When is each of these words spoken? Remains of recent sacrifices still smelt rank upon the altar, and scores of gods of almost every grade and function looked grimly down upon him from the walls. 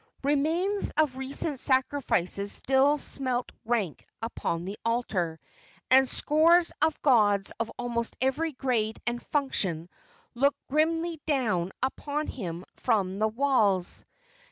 Remains 0.23 0.91
of 0.97 1.15
recent 1.15 1.59
sacrifices 1.59 2.51
still 2.51 2.97
smelt 2.97 3.51
rank 3.65 4.03
upon 4.19 4.65
the 4.65 4.79
altar, 4.83 5.39
and 5.91 6.09
scores 6.09 6.71
of 6.81 6.99
gods 7.03 7.51
of 7.59 7.71
almost 7.77 8.17
every 8.19 8.51
grade 8.51 8.99
and 9.05 9.21
function 9.21 9.87
looked 10.33 10.57
grimly 10.67 11.21
down 11.27 11.71
upon 11.83 12.25
him 12.25 12.65
from 12.77 13.19
the 13.19 13.27
walls. 13.27 14.03